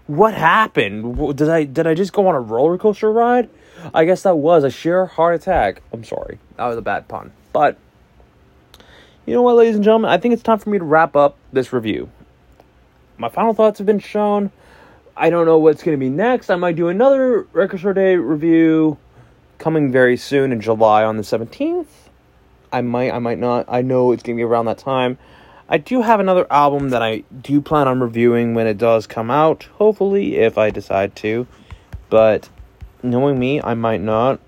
what 0.07 0.35
happened? 0.35 1.37
Did 1.37 1.49
I 1.49 1.65
did 1.65 1.87
I 1.87 1.95
just 1.95 2.13
go 2.13 2.27
on 2.27 2.35
a 2.35 2.41
roller 2.41 2.79
coaster 2.79 3.13
ride? 3.13 3.49
I 3.95 4.05
guess 4.05 4.23
that 4.23 4.37
was 4.37 4.65
a 4.65 4.71
sheer 4.71 5.07
heart 5.07 5.35
attack. 5.35 5.83
I'm 5.93 6.05
sorry. 6.05 6.39
That 6.57 6.67
was 6.67 6.77
a 6.77 6.83
bad 6.83 7.09
pun. 7.09 7.33
But, 7.53 7.79
you 9.27 9.35
know 9.35 9.43
what, 9.43 9.57
ladies 9.57 9.77
and 9.77 9.85
gentlemen? 9.85 10.11
I 10.11 10.19
think 10.19 10.35
it's 10.35 10.43
time 10.43 10.59
for 10.59 10.71
me 10.71 10.79
to 10.79 10.85
wrap 10.85 11.15
up 11.15 11.37
this 11.53 11.73
review. 11.73 12.11
My 13.19 13.29
final 13.29 13.55
thoughts 13.55 13.79
have 13.79 13.87
been 13.87 14.01
shown. 14.01 14.51
I 15.17 15.31
don't 15.31 15.47
know 15.47 15.59
what's 15.59 15.83
going 15.83 15.97
to 15.97 16.01
be 16.01 16.09
next. 16.09 16.51
I 16.51 16.57
might 16.57 16.75
do 16.75 16.89
another 16.89 17.43
Record 17.53 17.81
Store 17.81 17.95
Day 17.95 18.17
review 18.17 18.99
coming 19.59 19.93
very 19.93 20.17
soon 20.17 20.51
in 20.51 20.61
July 20.61 21.05
on 21.05 21.19
the 21.19 21.23
17th. 21.23 21.87
I 22.73 22.81
might, 22.81 23.13
I 23.13 23.19
might 23.21 23.39
not. 23.39 23.67
I 23.69 23.83
know 23.83 24.11
it's 24.11 24.23
going 24.23 24.37
to 24.37 24.41
be 24.41 24.45
around 24.45 24.65
that 24.65 24.79
time. 24.79 25.19
I 25.69 25.79
do 25.79 26.03
have 26.03 26.19
another 26.19 26.47
album 26.51 26.91
that 26.91 27.03
I 27.03 27.23
do 27.41 27.61
plan 27.61 27.87
on 27.87 28.01
reviewing 28.01 28.55
when 28.55 28.67
it 28.67 28.77
does 28.77 29.07
come 29.07 29.31
out, 29.31 29.69
hopefully, 29.75 30.37
if 30.37 30.59
I 30.59 30.71
decide 30.71 31.15
to. 31.17 31.47
But 32.11 32.49
knowing 33.03 33.39
me, 33.39 33.63
I 33.63 33.75
might 33.75 34.01
not. 34.01 34.41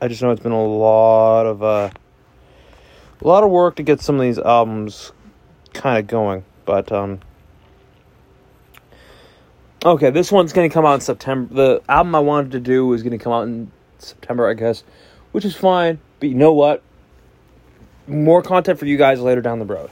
I 0.00 0.08
just 0.08 0.22
know 0.22 0.30
it's 0.30 0.42
been 0.42 0.52
a 0.52 0.64
lot 0.64 1.46
of 1.46 1.62
uh, 1.62 1.90
a 3.20 3.26
lot 3.26 3.44
of 3.44 3.50
work 3.50 3.76
to 3.76 3.82
get 3.82 4.00
some 4.00 4.16
of 4.16 4.22
these 4.22 4.38
albums 4.38 5.12
kind 5.72 5.98
of 5.98 6.06
going, 6.06 6.44
but 6.64 6.90
um. 6.92 7.20
Okay, 9.84 10.10
this 10.10 10.32
one's 10.32 10.52
gonna 10.52 10.70
come 10.70 10.84
out 10.84 10.94
in 10.94 11.00
September. 11.00 11.54
The 11.54 11.82
album 11.88 12.14
I 12.14 12.20
wanted 12.20 12.52
to 12.52 12.60
do 12.60 12.86
was 12.86 13.02
gonna 13.02 13.18
come 13.18 13.32
out 13.32 13.42
in 13.42 13.70
September, 13.98 14.48
I 14.48 14.54
guess, 14.54 14.82
which 15.32 15.44
is 15.44 15.54
fine. 15.54 16.00
But 16.18 16.28
you 16.28 16.34
know 16.34 16.52
what? 16.52 16.82
More 18.06 18.42
content 18.42 18.78
for 18.78 18.86
you 18.86 18.96
guys 18.96 19.20
later 19.20 19.40
down 19.40 19.58
the 19.58 19.64
road. 19.64 19.90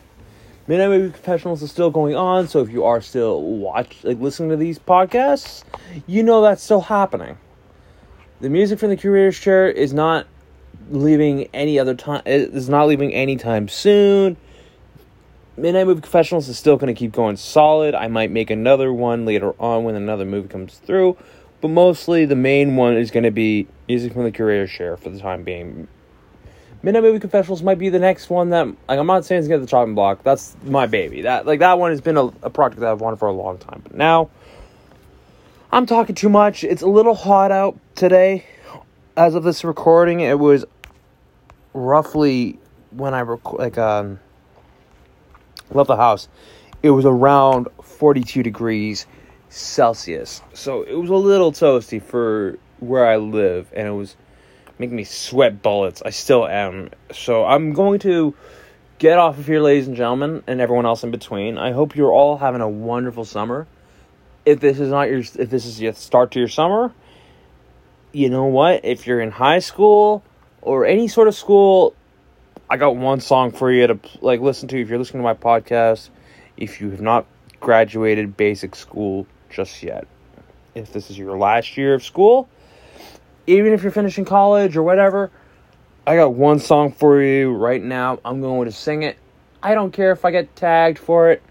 Midnight 0.66 0.88
Movie 0.88 1.12
Confessionals 1.12 1.62
is 1.62 1.70
still 1.70 1.90
going 1.90 2.16
on, 2.16 2.48
so 2.48 2.60
if 2.60 2.70
you 2.70 2.84
are 2.84 3.00
still 3.02 3.42
watch 3.42 4.02
like 4.02 4.18
listening 4.18 4.48
to 4.48 4.56
these 4.56 4.78
podcasts, 4.78 5.62
you 6.06 6.22
know 6.22 6.40
that's 6.40 6.62
still 6.62 6.80
happening. 6.80 7.36
The 8.40 8.48
music 8.48 8.78
from 8.78 8.88
the 8.88 8.96
curator's 8.96 9.38
chair 9.38 9.68
is 9.68 9.92
not 9.92 10.26
leaving 10.90 11.48
any 11.54 11.78
other 11.78 11.94
time 11.94 12.22
is 12.26 12.68
not 12.68 12.86
leaving 12.86 13.12
anytime 13.12 13.68
soon. 13.68 14.36
Midnight 15.56 15.86
Movie 15.86 16.00
Confessionals 16.00 16.48
is 16.48 16.58
still 16.58 16.76
going 16.76 16.92
to 16.92 16.98
keep 16.98 17.12
going 17.12 17.36
solid. 17.36 17.94
I 17.94 18.08
might 18.08 18.30
make 18.30 18.50
another 18.50 18.92
one 18.92 19.24
later 19.24 19.54
on 19.60 19.84
when 19.84 19.94
another 19.94 20.24
movie 20.24 20.48
comes 20.48 20.78
through, 20.78 21.16
but 21.60 21.68
mostly 21.68 22.24
the 22.24 22.34
main 22.34 22.74
one 22.74 22.96
is 22.96 23.12
going 23.12 23.22
to 23.22 23.30
be 23.30 23.68
music 23.88 24.12
from 24.12 24.24
the 24.24 24.32
curator's 24.32 24.70
chair 24.70 24.96
for 24.96 25.10
the 25.10 25.20
time 25.20 25.44
being. 25.44 25.86
Midnight 26.82 27.02
Movie 27.02 27.20
Confessionals 27.20 27.62
might 27.62 27.78
be 27.78 27.88
the 27.88 27.98
next 27.98 28.28
one 28.28 28.50
that 28.50 28.66
like 28.66 28.98
I'm 28.98 29.06
not 29.06 29.24
saying 29.24 29.38
it's 29.38 29.48
gonna 29.48 29.60
get 29.60 29.66
the 29.66 29.70
chopping 29.70 29.94
block. 29.94 30.22
That's 30.22 30.54
my 30.64 30.86
baby. 30.86 31.22
That 31.22 31.46
like 31.46 31.60
that 31.60 31.78
one 31.78 31.92
has 31.92 32.02
been 32.02 32.18
a, 32.18 32.26
a 32.42 32.50
project 32.50 32.80
that 32.80 32.90
I've 32.90 33.00
wanted 33.00 33.18
for 33.18 33.28
a 33.28 33.32
long 33.32 33.56
time. 33.56 33.80
But 33.82 33.94
now 33.94 34.28
I'm 35.72 35.86
talking 35.86 36.14
too 36.14 36.28
much. 36.28 36.62
It's 36.62 36.82
a 36.82 36.86
little 36.86 37.14
hot 37.14 37.50
out 37.50 37.78
today. 37.94 38.44
As 39.16 39.34
of 39.34 39.44
this 39.44 39.64
recording, 39.64 40.20
it 40.20 40.38
was 40.38 40.66
roughly 41.74 42.58
when 42.90 43.12
I 43.12 43.20
rec- 43.20 43.52
like 43.52 43.76
um 43.76 44.20
left 45.70 45.88
the 45.88 45.96
house. 45.96 46.28
it 46.82 46.90
was 46.90 47.04
around 47.04 47.68
42 47.82 48.42
degrees 48.42 49.06
Celsius. 49.48 50.42
So 50.52 50.82
it 50.82 50.94
was 50.94 51.10
a 51.10 51.14
little 51.14 51.52
toasty 51.52 52.02
for 52.02 52.58
where 52.80 53.06
I 53.06 53.16
live, 53.16 53.72
and 53.74 53.86
it 53.86 53.92
was 53.92 54.16
making 54.78 54.96
me 54.96 55.04
sweat 55.04 55.62
bullets. 55.62 56.02
I 56.04 56.10
still 56.10 56.46
am. 56.46 56.90
So 57.12 57.44
I'm 57.44 57.72
going 57.72 58.00
to 58.00 58.34
get 58.98 59.18
off 59.18 59.38
of 59.38 59.46
here, 59.46 59.60
ladies 59.60 59.86
and 59.86 59.96
gentlemen, 59.96 60.42
and 60.46 60.60
everyone 60.60 60.86
else 60.86 61.04
in 61.04 61.10
between. 61.10 61.56
I 61.56 61.72
hope 61.72 61.96
you're 61.96 62.12
all 62.12 62.38
having 62.38 62.60
a 62.60 62.68
wonderful 62.68 63.24
summer. 63.24 63.66
If 64.44 64.60
this 64.60 64.78
is 64.78 64.90
not 64.90 65.08
your, 65.08 65.20
if 65.20 65.50
this 65.50 65.64
is 65.64 65.80
your 65.80 65.92
start 65.94 66.32
to 66.32 66.38
your 66.38 66.48
summer, 66.48 66.92
you 68.12 68.28
know 68.28 68.44
what? 68.44 68.84
If 68.84 69.06
you're 69.06 69.20
in 69.20 69.30
high 69.30 69.60
school 69.60 70.22
or 70.64 70.86
any 70.86 71.06
sort 71.06 71.28
of 71.28 71.34
school, 71.34 71.94
I 72.68 72.76
got 72.76 72.96
one 72.96 73.20
song 73.20 73.52
for 73.52 73.70
you 73.70 73.86
to 73.86 73.98
like 74.20 74.40
listen 74.40 74.66
to. 74.68 74.80
If 74.80 74.88
you're 74.88 74.98
listening 74.98 75.22
to 75.22 75.24
my 75.24 75.34
podcast, 75.34 76.08
if 76.56 76.80
you 76.80 76.90
have 76.90 77.00
not 77.00 77.26
graduated 77.60 78.36
basic 78.36 78.74
school 78.74 79.26
just 79.50 79.82
yet, 79.82 80.06
if 80.74 80.92
this 80.92 81.10
is 81.10 81.18
your 81.18 81.36
last 81.36 81.76
year 81.76 81.94
of 81.94 82.02
school, 82.02 82.48
even 83.46 83.72
if 83.72 83.82
you're 83.82 83.92
finishing 83.92 84.24
college 84.24 84.76
or 84.76 84.82
whatever, 84.82 85.30
I 86.06 86.16
got 86.16 86.34
one 86.34 86.58
song 86.58 86.92
for 86.92 87.22
you 87.22 87.52
right 87.52 87.82
now. 87.82 88.18
I'm 88.24 88.40
going 88.40 88.66
to 88.66 88.72
sing 88.72 89.02
it. 89.02 89.18
I 89.62 89.74
don't 89.74 89.92
care 89.92 90.12
if 90.12 90.24
I 90.24 90.30
get 90.30 90.54
tagged 90.56 90.98
for 90.98 91.30
it, 91.30 91.42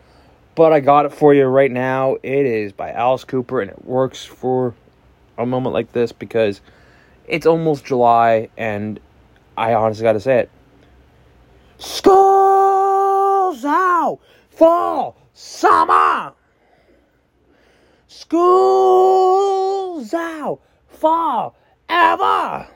but 0.56 0.74
I 0.74 0.80
got 0.80 1.06
it 1.06 1.14
for 1.14 1.34
you 1.34 1.46
right 1.46 1.72
now. 1.72 2.18
It 2.24 2.46
is 2.46 2.72
by 2.72 2.92
Alice 2.92 3.24
Cooper, 3.24 3.62
and 3.62 3.72
it 3.72 3.86
works 3.86 4.26
for 4.26 4.74
a 5.38 5.46
moment 5.46 5.74
like 5.74 5.92
this 5.92 6.12
because 6.12 6.62
it's 7.28 7.46
almost 7.46 7.86
July, 7.86 8.50
and 8.58 9.00
I 9.58 9.74
honestly 9.74 10.04
got 10.04 10.14
to 10.14 10.20
say 10.20 10.40
it. 10.40 10.50
School's 11.78 13.66
out, 13.66 14.20
fall, 14.50 15.16
summer. 15.34 16.34
School's 18.08 19.24
out, 20.14 20.60
fall, 20.88 21.56
ever. 21.90 22.68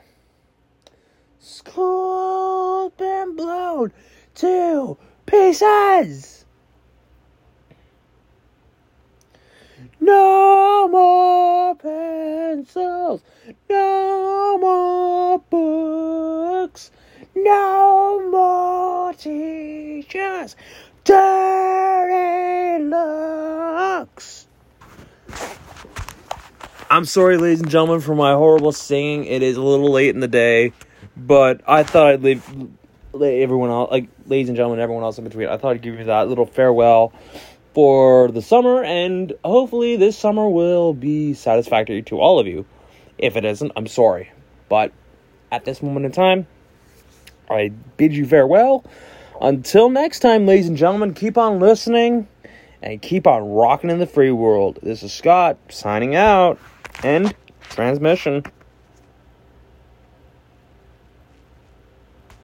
School's 1.38 2.92
been 2.96 3.36
blown 3.36 3.92
to 4.36 4.96
pieces. 5.26 6.37
No 10.00 10.88
more 10.88 11.74
pencils, 11.74 13.22
no 13.68 14.58
more 14.58 15.38
books, 15.50 16.90
no 17.34 18.30
more 18.30 19.12
teachers, 19.14 20.56
dirty 21.04 22.84
looks. 22.84 24.46
I'm 26.90 27.04
sorry, 27.04 27.36
ladies 27.36 27.60
and 27.60 27.70
gentlemen, 27.70 28.00
for 28.00 28.14
my 28.14 28.32
horrible 28.32 28.72
singing. 28.72 29.26
It 29.26 29.42
is 29.42 29.56
a 29.56 29.62
little 29.62 29.90
late 29.90 30.14
in 30.14 30.20
the 30.20 30.28
day, 30.28 30.72
but 31.16 31.60
I 31.66 31.82
thought 31.82 32.06
I'd 32.06 32.22
leave 32.22 32.42
everyone 33.14 33.70
else, 33.70 33.90
like 33.90 34.08
ladies 34.26 34.48
and 34.48 34.56
gentlemen, 34.56 34.80
everyone 34.80 35.02
else 35.02 35.18
in 35.18 35.24
between. 35.24 35.48
I 35.48 35.58
thought 35.58 35.72
I'd 35.72 35.82
give 35.82 35.98
you 35.98 36.04
that 36.04 36.28
little 36.28 36.46
farewell 36.46 37.12
for 37.78 38.26
the 38.32 38.42
summer, 38.42 38.82
and 38.82 39.32
hopefully 39.44 39.94
this 39.94 40.18
summer 40.18 40.48
will 40.48 40.92
be 40.92 41.32
satisfactory 41.32 42.02
to 42.02 42.18
all 42.18 42.40
of 42.40 42.46
you. 42.48 42.66
If 43.18 43.36
it 43.36 43.44
isn't, 43.44 43.70
I'm 43.76 43.86
sorry, 43.86 44.32
but 44.68 44.90
at 45.52 45.64
this 45.64 45.80
moment 45.80 46.04
in 46.04 46.10
time, 46.10 46.48
I 47.48 47.68
bid 47.96 48.16
you 48.16 48.26
farewell. 48.26 48.84
Until 49.40 49.90
next 49.90 50.18
time, 50.18 50.44
ladies 50.44 50.66
and 50.66 50.76
gentlemen, 50.76 51.14
keep 51.14 51.38
on 51.38 51.60
listening 51.60 52.26
and 52.82 53.00
keep 53.00 53.28
on 53.28 53.48
rocking 53.48 53.90
in 53.90 54.00
the 54.00 54.08
free 54.08 54.32
world. 54.32 54.80
This 54.82 55.04
is 55.04 55.12
Scott 55.12 55.56
signing 55.68 56.16
out. 56.16 56.58
End 57.04 57.32
transmission. 57.68 58.42